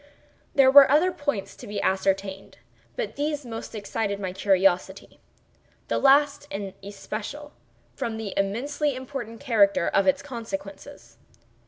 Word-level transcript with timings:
There 0.55 0.71
were 0.71 0.89
other 0.89 1.11
points 1.11 1.55
to 1.55 1.67
be 1.67 1.79
ascertained, 1.79 2.57
but 2.95 3.17
these 3.17 3.45
most 3.45 3.75
excited 3.75 4.19
my 4.19 4.33
curiosity—the 4.33 5.99
last 5.99 6.47
in 6.49 6.73
especial, 6.81 7.53
from 7.93 8.17
the 8.17 8.33
immensely 8.35 8.95
important 8.95 9.39
character 9.39 9.87
of 9.89 10.07
its 10.07 10.23
consequences. 10.23 11.17